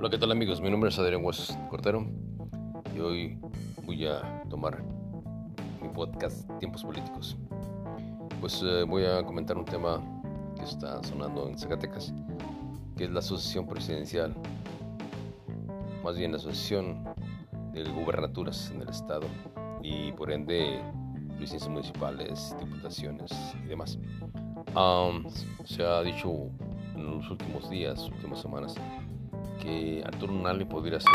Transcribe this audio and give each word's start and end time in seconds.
Hola, 0.00 0.08
¿qué 0.08 0.16
tal 0.16 0.32
amigos? 0.32 0.62
Mi 0.62 0.70
nombre 0.70 0.88
es 0.88 0.98
Adrián 0.98 1.22
Huesos 1.22 1.54
Cortero 1.68 2.06
y 2.96 3.00
hoy 3.00 3.38
voy 3.84 4.06
a 4.06 4.42
tomar 4.48 4.82
mi 5.82 5.90
podcast 5.90 6.48
Tiempos 6.58 6.82
Políticos. 6.84 7.36
Pues 8.40 8.62
eh, 8.64 8.84
voy 8.84 9.04
a 9.04 9.22
comentar 9.22 9.58
un 9.58 9.66
tema 9.66 10.00
que 10.56 10.64
está 10.64 11.02
sonando 11.02 11.50
en 11.50 11.58
Zacatecas, 11.58 12.14
que 12.96 13.04
es 13.04 13.10
la 13.10 13.18
asociación 13.18 13.66
presidencial, 13.68 14.34
más 16.02 16.16
bien 16.16 16.30
la 16.30 16.38
asociación 16.38 17.04
de 17.74 17.84
gubernaturas 17.84 18.70
en 18.74 18.80
el 18.80 18.88
estado 18.88 19.26
y 19.82 20.12
por 20.12 20.32
ende 20.32 20.80
licencias 21.38 21.68
municipales, 21.68 22.56
diputaciones 22.58 23.30
y 23.62 23.68
demás. 23.68 23.98
se 25.66 25.84
ha 25.84 26.00
dicho 26.00 26.48
en 26.94 27.04
los 27.04 27.30
últimos 27.30 27.68
días, 27.68 28.08
últimas 28.08 28.40
semanas, 28.40 28.74
que 29.60 30.02
Arturo 30.04 30.32
Nali 30.32 30.64
podría 30.64 30.98
ser 31.00 31.12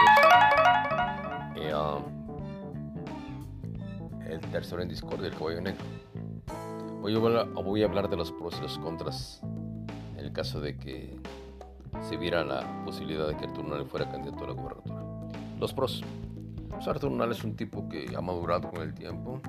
eh, 1.55 1.73
um, 1.73 2.03
el 4.27 4.39
tercero 4.51 4.81
en 4.81 4.89
discordia 4.89 5.29
del 5.29 5.37
caballo 5.37 5.61
negro. 5.61 5.85
Hoy 7.01 7.15
voy 7.15 7.83
a 7.83 7.85
hablar 7.85 8.09
de 8.09 8.17
los 8.17 8.31
pros 8.31 8.55
y 8.57 8.61
los 8.61 8.79
contras 8.79 9.41
en 10.17 10.25
el 10.25 10.31
caso 10.31 10.59
de 10.59 10.77
que 10.77 11.19
se 12.01 12.17
viera 12.17 12.43
la 12.43 12.83
posibilidad 12.83 13.27
de 13.27 13.35
que 13.37 13.45
Arturo 13.45 13.67
Nali 13.67 13.85
fuera 13.85 14.09
candidato 14.09 14.43
a 14.43 14.47
la 14.47 14.53
gubernatura. 14.53 15.01
Los 15.59 15.73
pros. 15.73 16.03
Pues 16.69 16.87
Arturo 16.87 17.15
Nali 17.15 17.31
es 17.31 17.43
un 17.43 17.55
tipo 17.55 17.87
que 17.87 18.13
ha 18.15 18.21
madurado 18.21 18.69
con 18.69 18.81
el 18.81 18.93
tiempo. 18.93 19.41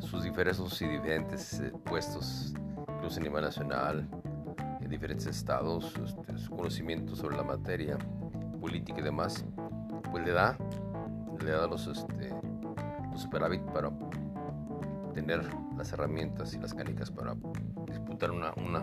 Sus 0.00 0.22
diversos 0.22 0.80
y 0.82 0.86
diferentes 0.86 1.60
eh, 1.60 1.72
puestos, 1.84 2.52
incluso 2.88 3.20
a 3.20 3.22
nivel 3.22 3.42
nacional, 3.42 4.08
en 4.84 4.90
diferentes 4.90 5.26
estados, 5.26 5.92
este, 6.04 6.38
su 6.38 6.50
conocimiento 6.50 7.16
sobre 7.16 7.36
la 7.36 7.42
materia 7.42 7.98
política 8.60 9.00
y 9.00 9.04
demás, 9.04 9.44
pues 10.10 10.24
le 10.24 10.32
da, 10.32 10.56
le 11.42 11.50
da 11.50 11.66
los, 11.66 11.86
este, 11.86 12.30
superávit 13.16 13.62
para 13.62 13.90
tener 15.14 15.42
las 15.76 15.92
herramientas 15.92 16.54
y 16.54 16.58
las 16.58 16.74
canicas 16.74 17.10
para 17.10 17.34
disputar 17.86 18.30
una, 18.30 18.52
una, 18.56 18.82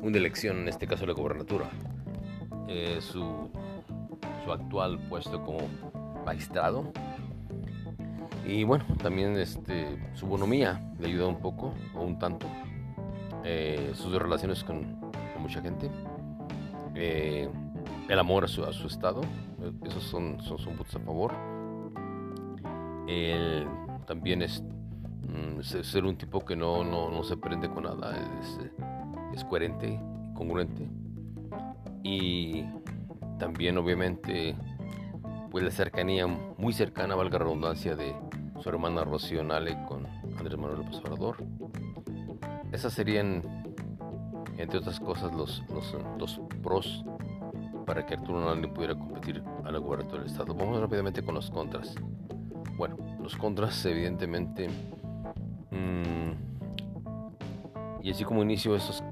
una 0.00 0.16
elección, 0.16 0.58
en 0.58 0.68
este 0.68 0.86
caso 0.86 1.06
la 1.06 1.12
gobernatura. 1.12 1.68
Eh, 2.68 2.98
su, 3.00 3.50
su 4.44 4.52
actual 4.52 5.00
puesto 5.08 5.42
como 5.44 5.60
magistrado 6.24 6.92
y 8.46 8.64
bueno, 8.64 8.84
también 9.02 9.36
este, 9.36 9.98
su 10.14 10.26
bonomía 10.26 10.80
le 10.98 11.08
ayuda 11.08 11.26
un 11.26 11.40
poco 11.40 11.74
o 11.94 12.02
un 12.02 12.18
tanto. 12.18 12.46
Eh, 13.44 13.92
sus 13.94 14.12
relaciones 14.12 14.64
con, 14.64 15.09
mucha 15.40 15.60
gente, 15.60 15.90
eh, 16.94 17.48
el 18.08 18.18
amor 18.18 18.44
a 18.44 18.48
su, 18.48 18.64
a 18.64 18.72
su, 18.72 18.86
estado, 18.86 19.22
esos 19.84 20.02
son, 20.04 20.40
son, 20.42 20.58
son 20.58 20.74
a 20.74 21.04
favor. 21.04 21.32
también 24.06 24.42
es 24.42 24.62
mm, 24.62 25.60
ser 25.62 26.04
un 26.04 26.16
tipo 26.16 26.44
que 26.44 26.56
no, 26.56 26.84
no, 26.84 27.10
no 27.10 27.22
se 27.24 27.36
prende 27.36 27.68
con 27.68 27.84
nada, 27.84 28.16
es, 28.40 28.58
es 29.34 29.44
coherente, 29.44 30.00
congruente. 30.34 30.88
Y 32.02 32.64
también 33.38 33.76
obviamente 33.78 34.56
pues 35.50 35.64
la 35.64 35.70
cercanía 35.70 36.26
muy 36.26 36.72
cercana, 36.72 37.14
valga 37.16 37.38
la 37.38 37.44
redundancia, 37.44 37.96
de 37.96 38.14
su 38.62 38.68
hermana 38.68 39.04
Rocío 39.04 39.42
Nale 39.42 39.76
con 39.88 40.06
Andrés 40.38 40.56
Manuel 40.56 40.80
López 40.80 40.98
Obrador. 40.98 41.36
Esas 42.72 42.92
serían 42.92 43.59
entre 44.60 44.78
otras 44.78 45.00
cosas, 45.00 45.32
los, 45.32 45.62
los, 46.18 46.40
pros 46.62 47.04
para 47.86 48.04
que 48.04 48.14
Arturo 48.14 48.44
Naldi 48.44 48.68
pudiera 48.68 48.94
competir 48.94 49.42
a 49.64 49.70
la 49.70 49.78
gubernatura 49.78 50.22
del 50.22 50.30
Estado. 50.30 50.54
Vamos 50.54 50.80
rápidamente 50.80 51.22
con 51.22 51.34
los 51.34 51.50
contras. 51.50 51.94
Bueno, 52.76 52.96
los 53.20 53.36
contras, 53.36 53.84
evidentemente, 53.86 54.68
mm, 55.70 56.30
y 58.02 58.10
así 58.10 58.24
como 58.24 58.42
inicio 58.42 58.76
esos 58.76 59.02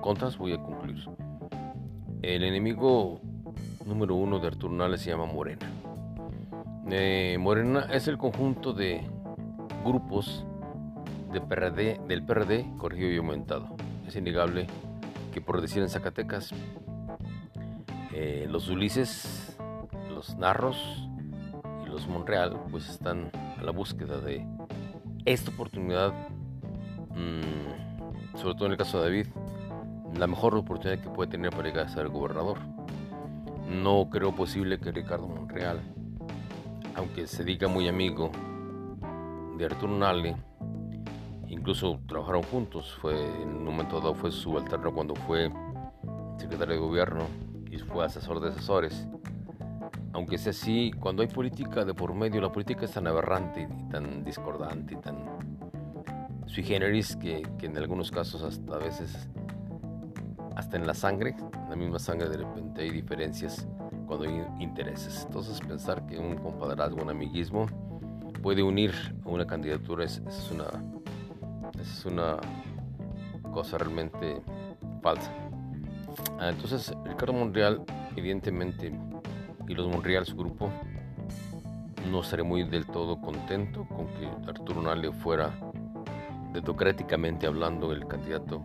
contras, 0.00 0.38
voy 0.38 0.52
a 0.52 0.62
concluir. 0.62 1.04
El 2.22 2.44
enemigo 2.44 3.20
número 3.84 4.14
uno 4.14 4.38
de 4.38 4.46
Arturo 4.46 4.72
Naldi 4.72 4.98
se 4.98 5.10
llama 5.10 5.26
Morena. 5.26 5.68
Eh, 6.88 7.36
Morena 7.38 7.86
es 7.92 8.08
el 8.08 8.16
conjunto 8.16 8.72
de 8.72 9.02
grupos 9.84 10.44
del 11.32 11.42
PRD 11.42 12.70
corregido 12.78 13.10
y 13.10 13.16
aumentado 13.16 13.76
es 14.06 14.16
innegable 14.16 14.66
que 15.32 15.40
por 15.40 15.60
decir 15.60 15.82
en 15.82 15.88
Zacatecas, 15.88 16.50
eh, 18.12 18.46
los 18.48 18.68
Ulises, 18.68 19.56
los 20.10 20.36
Narros 20.36 20.76
y 21.84 21.88
los 21.88 22.06
Monreal 22.06 22.60
pues 22.70 22.88
están 22.88 23.30
a 23.58 23.62
la 23.62 23.72
búsqueda 23.72 24.20
de 24.20 24.46
esta 25.24 25.50
oportunidad, 25.50 26.12
mm, 27.10 28.38
sobre 28.38 28.54
todo 28.54 28.66
en 28.66 28.72
el 28.72 28.78
caso 28.78 28.98
de 28.98 29.04
David, 29.04 29.26
la 30.16 30.26
mejor 30.26 30.54
oportunidad 30.54 31.02
que 31.02 31.08
puede 31.08 31.30
tener 31.30 31.50
para 31.50 31.68
llegar 31.68 31.86
a 31.86 31.88
ser 31.88 32.08
gobernador. 32.08 32.58
No 33.68 34.10
creo 34.10 34.34
posible 34.34 34.78
que 34.78 34.92
Ricardo 34.92 35.26
Monreal, 35.26 35.80
aunque 36.94 37.26
se 37.26 37.44
diga 37.44 37.68
muy 37.68 37.88
amigo 37.88 38.30
de 39.56 39.64
Arturo 39.64 39.96
Nale, 39.96 40.36
incluso 41.52 42.00
trabajaron 42.08 42.42
juntos. 42.42 42.96
Fue, 43.00 43.14
en 43.14 43.56
un 43.56 43.64
momento 43.64 44.00
dado 44.00 44.14
fue 44.14 44.32
subalterno 44.32 44.92
cuando 44.92 45.14
fue 45.14 45.52
secretario 46.38 46.74
de 46.74 46.80
gobierno 46.80 47.26
y 47.70 47.78
fue 47.78 48.04
asesor 48.04 48.40
de 48.40 48.48
asesores. 48.48 49.06
Aunque 50.14 50.38
sea 50.38 50.50
así, 50.50 50.90
cuando 50.98 51.22
hay 51.22 51.28
política 51.28 51.84
de 51.84 51.94
por 51.94 52.14
medio, 52.14 52.40
la 52.40 52.50
política 52.50 52.84
es 52.84 52.92
tan 52.92 53.06
aberrante 53.06 53.68
y 53.70 53.88
tan 53.90 54.24
discordante 54.24 54.94
y 54.94 54.96
tan 54.96 55.24
sui 56.46 56.62
generis 56.62 57.16
que, 57.16 57.42
que 57.58 57.66
en 57.66 57.76
algunos 57.78 58.10
casos 58.10 58.42
hasta 58.42 58.74
a 58.74 58.78
veces, 58.78 59.28
hasta 60.56 60.76
en 60.76 60.86
la 60.86 60.94
sangre, 60.94 61.34
en 61.38 61.70
la 61.70 61.76
misma 61.76 61.98
sangre 61.98 62.28
de 62.28 62.38
repente 62.38 62.82
hay 62.82 62.90
diferencias 62.90 63.66
cuando 64.06 64.26
hay 64.26 64.44
intereses. 64.58 65.24
Entonces 65.26 65.60
pensar 65.60 66.04
que 66.06 66.18
un 66.18 66.36
compadrazgo, 66.36 67.02
un 67.02 67.10
amiguismo 67.10 67.66
puede 68.42 68.62
unir 68.62 68.92
a 69.24 69.28
una 69.28 69.46
candidatura 69.46 70.04
es, 70.04 70.20
es 70.26 70.50
una 70.50 70.66
es 71.80 72.04
una 72.04 72.38
cosa 73.52 73.78
realmente 73.78 74.40
falsa. 75.02 75.30
Ah, 76.38 76.48
entonces, 76.50 76.92
Ricardo 77.04 77.32
Monreal, 77.32 77.84
evidentemente, 78.16 78.92
y 79.68 79.74
los 79.74 79.88
Monreal, 79.88 80.26
su 80.26 80.36
grupo, 80.36 80.70
no 82.10 82.20
estaré 82.20 82.42
muy 82.42 82.64
del 82.64 82.86
todo 82.86 83.20
contento 83.20 83.86
con 83.88 84.06
que 84.08 84.28
Arturo 84.48 84.82
Nale 84.82 85.12
fuera, 85.12 85.54
democráticamente 86.52 87.46
hablando, 87.46 87.92
el 87.92 88.06
candidato 88.06 88.62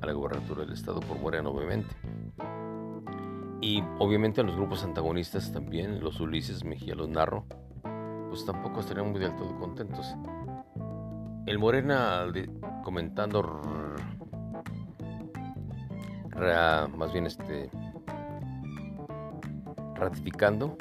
a 0.00 0.06
la 0.06 0.12
gobernatura 0.12 0.62
del 0.62 0.72
Estado 0.72 1.00
por 1.00 1.18
Morena, 1.18 1.48
obviamente. 1.48 1.94
Y 3.60 3.82
obviamente 3.98 4.40
a 4.40 4.44
los 4.44 4.56
grupos 4.56 4.84
antagonistas 4.84 5.52
también, 5.52 6.00
los 6.00 6.20
Ulises 6.20 6.64
Mejía, 6.64 6.94
los 6.94 7.08
Narro, 7.08 7.44
pues 8.28 8.44
tampoco 8.46 8.80
estarían 8.80 9.10
muy 9.10 9.20
del 9.20 9.34
todo 9.36 9.58
contentos. 9.58 10.14
El 11.46 11.58
Morena 11.58 12.26
comentando, 12.84 13.42
más 16.96 17.12
bien 17.12 17.26
este, 17.26 17.70
ratificando 19.94 20.76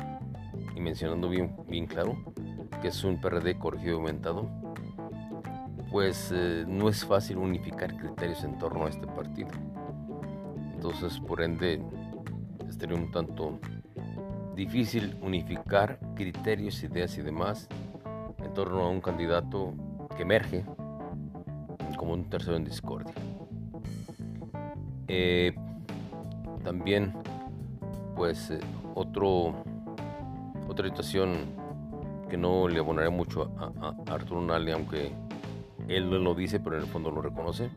y 0.75 0.79
mencionando 0.79 1.29
bien, 1.29 1.55
bien 1.67 1.85
claro 1.85 2.17
que 2.81 2.89
es 2.89 3.03
un 3.03 3.19
PRD 3.19 3.57
corregido 3.57 3.93
y 3.93 3.95
aumentado, 3.95 4.49
pues 5.91 6.31
eh, 6.33 6.65
no 6.67 6.87
es 6.87 7.05
fácil 7.05 7.37
unificar 7.37 7.95
criterios 7.97 8.43
en 8.43 8.57
torno 8.57 8.85
a 8.85 8.89
este 8.89 9.07
partido. 9.07 9.49
Entonces, 10.73 11.19
por 11.19 11.41
ende, 11.41 11.81
estaría 12.69 12.95
un 12.95 13.11
tanto 13.11 13.59
difícil 14.55 15.17
unificar 15.21 15.99
criterios, 16.15 16.83
ideas 16.83 17.17
y 17.17 17.21
demás 17.21 17.67
en 18.37 18.53
torno 18.53 18.81
a 18.81 18.89
un 18.89 19.01
candidato 19.01 19.73
emerge 20.17 20.65
como 21.97 22.13
un 22.13 22.29
tercero 22.29 22.55
en 22.55 22.63
discordia. 22.63 23.13
Eh, 25.07 25.53
también, 26.63 27.13
pues, 28.15 28.51
eh, 28.51 28.59
otro, 28.95 29.55
otra 30.67 30.87
situación 30.87 31.35
que 32.29 32.37
no 32.37 32.67
le 32.67 32.79
abonaré 32.79 33.09
mucho 33.09 33.51
a, 33.57 34.13
Arturo 34.13 34.41
Nali, 34.41 34.71
aunque 34.71 35.11
él 35.87 36.09
no 36.09 36.19
lo 36.19 36.35
dice, 36.35 36.59
pero 36.59 36.77
en 36.77 36.83
el 36.83 36.87
fondo 36.87 37.11
lo 37.11 37.21
reconoce, 37.21 37.69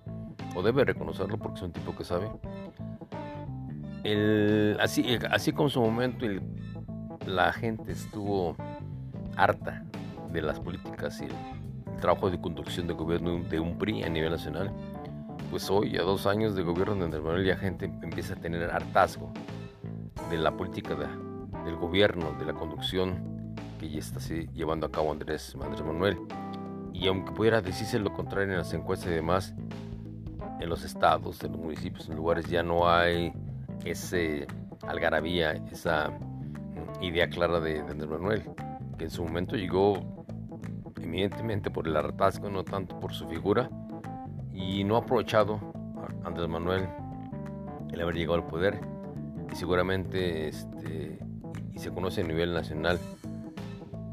o 0.55 0.62
debe 0.62 0.84
reconocerlo 0.84 1.38
porque 1.38 1.56
es 1.56 1.62
un 1.62 1.73
tipo 1.73 1.96
que 1.96 2.05
sabe. 2.05 2.31
El, 4.05 4.76
así, 4.81 5.19
así 5.31 5.52
como 5.52 5.69
su 5.69 5.81
momento 5.81 6.26
la 7.26 7.52
gente 7.52 7.93
estuvo 7.93 8.56
harta 9.37 9.84
de 10.32 10.43
las 10.43 10.61
políticas 10.61 11.20
y 11.23 11.29
trabajo 12.02 12.31
de 12.31 12.40
conducción 12.40 12.87
de 12.87 12.94
gobierno 12.94 13.43
de 13.44 13.60
un 13.60 13.78
PRI 13.78 14.02
a 14.02 14.08
nivel 14.08 14.32
nacional, 14.32 14.70
pues 15.50 15.70
hoy, 15.70 15.96
a 15.96 16.02
dos 16.02 16.26
años 16.26 16.54
de 16.54 16.62
gobierno 16.62 16.96
de 16.96 17.04
Andrés 17.04 17.22
Manuel, 17.22 17.46
ya 17.46 17.56
gente 17.56 17.87
empieza 18.02 18.34
a 18.34 18.37
tener 18.37 18.70
hartazgo 18.70 19.32
de 20.28 20.37
la 20.37 20.50
política 20.56 20.96
del 21.64 21.76
gobierno, 21.76 22.32
de 22.38 22.44
la 22.44 22.54
conducción 22.54 23.54
que 23.78 23.88
ya 23.88 24.00
está 24.00 24.19
llevando 24.52 24.87
a 24.87 24.90
cabo 24.90 25.12
Andrés, 25.12 25.56
Andrés 25.62 25.84
Manuel. 25.84 26.19
Y 26.93 27.06
aunque 27.06 27.32
pudiera 27.32 27.62
decirse 27.62 27.99
lo 27.99 28.12
contrario 28.12 28.50
en 28.52 28.58
las 28.58 28.75
encuestas 28.75 29.10
y 29.10 29.14
demás, 29.14 29.55
en 30.60 30.69
los 30.69 30.84
estados, 30.84 31.43
en 31.44 31.52
los 31.52 31.60
municipios, 31.60 32.08
en 32.08 32.16
lugares 32.16 32.46
ya 32.48 32.62
no 32.62 32.88
hay 32.88 33.32
ese 33.84 34.46
algarabía, 34.88 35.52
esa 35.70 36.10
idea 37.00 37.28
clara 37.28 37.60
de, 37.60 37.81
Andrés 37.81 38.08
Manuel, 38.08 38.43
que 38.98 39.05
en 39.05 39.10
su 39.10 39.22
momento 39.22 39.56
llegó 39.56 40.21
evidentemente 41.02 41.70
por 41.70 41.87
el 41.87 41.96
hartazgo, 41.96 42.50
no 42.50 42.64
tanto 42.64 42.99
por 43.00 43.12
su 43.12 43.28
figura, 43.28 43.70
y 44.52 44.84
no 44.84 44.96
ha 44.96 45.00
aprovechado 45.00 45.60
Andrés 46.25 46.49
Manuel 46.49 46.88
el 47.90 48.00
haber 48.00 48.14
llegado 48.14 48.34
al 48.34 48.46
poder. 48.46 48.81
Y 49.50 49.56
seguramente 49.56 50.49
este, 50.49 51.19
y 51.75 51.78
se 51.78 51.90
conoce 51.90 52.22
a 52.22 52.25
nivel 52.25 52.54
nacional 52.54 52.99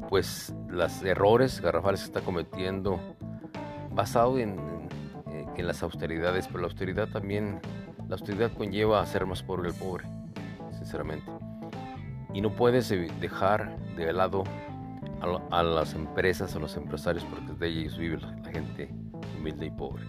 pues 0.08 0.54
los 0.68 1.02
errores 1.02 1.60
garrafales 1.60 2.00
que 2.00 2.06
está 2.06 2.20
cometiendo 2.20 2.98
basado 3.92 4.38
en, 4.38 4.58
en, 5.56 5.66
las 5.66 5.82
austeridades 5.82 6.46
pero 6.48 6.60
la 6.60 6.66
austeridad 6.66 7.08
también 7.08 7.60
la 8.08 8.16
austeridad 8.16 8.50
conlleva 8.52 9.00
a 9.00 9.06
ser 9.06 9.24
más 9.24 9.42
pobre 9.42 9.68
el 9.68 9.74
pobre 9.74 10.04
sinceramente. 10.72 11.30
Y 12.32 12.40
no 12.40 12.54
puedes 12.54 12.88
dejar 13.20 13.76
de 13.96 14.12
lado 14.12 14.44
a, 15.20 15.62
las 15.62 15.94
empresas 15.94 16.54
o 16.56 16.60
los 16.60 16.76
empresarios 16.76 17.24
porque 17.24 17.52
de 17.52 17.68
ellos 17.68 17.98
vive 17.98 18.18
la 18.18 18.50
gente 18.50 18.90
humilde 19.38 19.66
y 19.66 19.70
pobre 19.70 20.04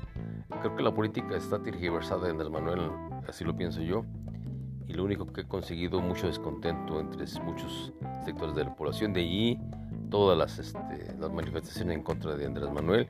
Creo 0.60 0.75
que 0.75 0.84
la 0.84 0.94
política 0.94 1.36
está 1.36 1.62
tergiversada 1.63 2.30
en 2.30 2.40
el 2.40 2.52
Manuel, 2.52 2.92
así 3.28 3.44
lo 3.44 3.56
pienso 3.56 3.81
yo, 3.81 4.06
y 4.88 4.94
lo 4.94 5.06
único 5.06 5.25
que 5.31 5.42
ha 5.42 5.48
conseguido 5.48 6.02
mucho 6.02 6.28
descontento 6.28 7.00
entre 7.00 7.25
muchos 7.42 7.94
sectores 8.25 8.54
de 8.56 8.66
la 8.66 8.75
población. 8.75 9.13
De 9.13 9.22
allí 9.22 9.60
todas 10.10 10.38
las, 10.38 10.60
este, 10.60 11.16
las 11.18 11.31
manifestaciones 11.31 11.96
en 11.96 12.04
contra 12.04 12.36
de 12.36 12.46
Andrés 12.46 12.69
Manuel, 12.69 13.08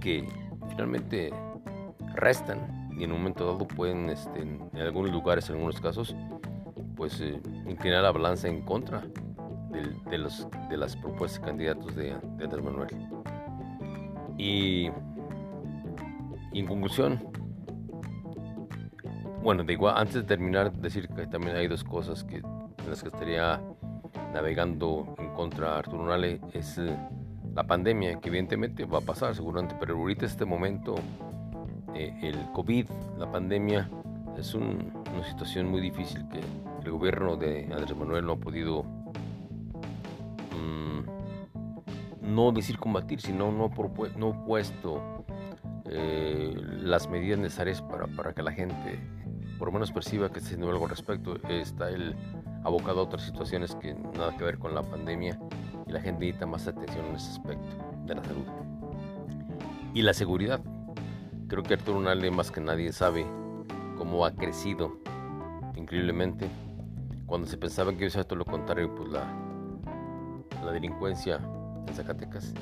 que 0.00 0.28
finalmente 0.68 1.32
restan 2.14 2.90
y 2.98 3.04
en 3.04 3.12
un 3.12 3.18
momento 3.18 3.46
dado 3.46 3.66
pueden, 3.66 4.10
este, 4.10 4.42
en, 4.42 4.68
algunos 4.78 5.12
lugares, 5.12 5.48
en 5.48 5.54
algunos 5.54 5.80
casos, 5.80 6.14
pues 6.96 7.20
eh, 7.20 7.40
inclinar 7.66 8.02
la 8.02 8.10
balanza 8.10 8.48
en 8.48 8.62
contra 8.62 9.02
de, 10.10 10.18
los, 10.18 10.48
de 10.68 10.76
las 10.76 10.96
propuestas 10.96 11.40
de 11.40 11.46
candidatos 11.46 11.96
de, 11.96 12.12
Andrés 12.12 12.62
Manuel. 12.62 12.88
Y 14.38 14.90
y 16.56 16.60
en 16.60 16.66
conclusión, 16.68 17.20
bueno, 19.42 19.62
de 19.62 19.74
igual, 19.74 19.98
antes 19.98 20.14
de 20.14 20.22
terminar, 20.22 20.72
decir 20.72 21.06
que 21.06 21.26
también 21.26 21.54
hay 21.54 21.68
dos 21.68 21.84
cosas 21.84 22.24
que, 22.24 22.36
en 22.36 22.88
las 22.88 23.02
que 23.02 23.08
estaría 23.08 23.60
navegando 24.32 25.14
en 25.18 25.34
contra 25.34 25.72
de 25.72 25.78
Arturo 25.80 26.06
Nale. 26.06 26.40
Es 26.54 26.78
eh, 26.78 26.96
la 27.54 27.64
pandemia, 27.64 28.18
que 28.20 28.30
evidentemente 28.30 28.86
va 28.86 29.00
a 29.00 29.02
pasar 29.02 29.34
seguramente, 29.34 29.76
pero 29.78 29.98
ahorita 29.98 30.24
este 30.24 30.46
momento, 30.46 30.94
eh, 31.94 32.18
el 32.22 32.38
COVID, 32.54 32.86
la 33.18 33.30
pandemia, 33.30 33.90
es 34.38 34.54
una 34.54 34.78
situación 35.28 35.68
muy 35.68 35.82
difícil 35.82 36.26
que 36.30 36.40
el 36.82 36.90
gobierno 36.90 37.36
de 37.36 37.64
Andrés 37.64 37.94
Manuel 37.94 38.24
no 38.24 38.32
ha 38.32 38.36
podido 38.38 38.86
mm, 40.56 42.34
no 42.34 42.52
decir 42.52 42.78
combatir, 42.78 43.20
sino 43.20 43.52
no, 43.52 43.70
no 44.16 44.44
puesto 44.44 45.24
eh, 45.88 46.52
las 46.82 47.08
medidas 47.08 47.38
necesarias 47.38 47.80
para, 47.82 48.06
para, 48.08 48.32
que 48.32 48.42
la 48.42 48.52
gente 48.52 48.98
por 49.58 49.68
lo 49.68 49.72
menos 49.72 49.92
perciba 49.92 50.28
que 50.28 50.38
está 50.38 50.48
haciendo 50.48 50.68
algo 50.68 50.84
al 50.84 50.90
respecto. 50.90 51.36
Está 51.48 51.88
el 51.90 52.14
abocado 52.64 53.00
a 53.00 53.04
otras 53.04 53.22
situaciones 53.22 53.74
que 53.76 53.94
nada 53.94 54.36
que 54.36 54.44
ver 54.44 54.58
con 54.58 54.74
la 54.74 54.82
pandemia 54.82 55.38
y 55.86 55.92
la 55.92 56.00
gente 56.00 56.26
necesita 56.26 56.46
más 56.46 56.66
atención 56.66 57.06
en 57.06 57.16
ese 57.16 57.30
aspecto 57.30 57.76
de 58.04 58.14
la 58.14 58.24
salud. 58.24 58.46
Y 59.94 60.02
la 60.02 60.12
seguridad. 60.12 60.60
Creo 61.48 61.62
que 61.62 61.74
Arturo 61.74 62.00
Nale 62.00 62.28
más 62.32 62.50
que 62.50 62.60
nadie 62.60 62.92
sabe 62.92 63.24
cómo 63.96 64.26
ha 64.26 64.32
crecido 64.32 64.98
increíblemente. 65.76 66.48
Cuando 67.24 67.46
se 67.46 67.56
pensaba 67.56 67.92
que 67.92 67.98
iba 67.98 68.08
a 68.08 68.10
ser 68.10 68.24
todo 68.24 68.40
lo 68.40 68.44
contrario, 68.44 68.92
pues 68.94 69.08
la, 69.10 69.24
la 70.64 70.72
delincuencia 70.72 71.40
en 71.86 71.94
Zacatecas 71.94 72.52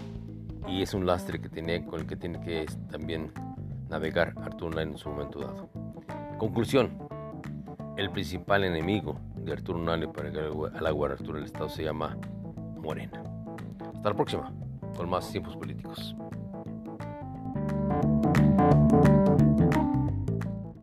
y 0.68 0.82
es 0.82 0.94
un 0.94 1.06
lastre 1.06 1.40
que 1.40 1.48
tiene, 1.48 1.84
con 1.84 2.00
el 2.00 2.06
que 2.06 2.16
tiene 2.16 2.40
que 2.40 2.66
también 2.90 3.32
navegar 3.88 4.34
Arturo 4.36 4.80
en 4.80 4.96
su 4.96 5.10
momento 5.10 5.40
dado. 5.40 5.68
Conclusión, 6.38 6.90
el 7.96 8.10
principal 8.10 8.64
enemigo 8.64 9.18
de 9.36 9.52
Arturo 9.52 9.78
Nale 9.78 10.08
para 10.08 10.32
que 10.32 10.38
al 10.40 10.86
agua 10.86 11.10
Arturo 11.10 11.34
del 11.34 11.44
Estado 11.44 11.68
se 11.68 11.84
llama 11.84 12.16
Morena. 12.76 13.22
Hasta 13.94 14.08
la 14.08 14.16
próxima, 14.16 14.52
con 14.96 15.08
más 15.08 15.30
tiempos 15.30 15.56
políticos. 15.56 16.16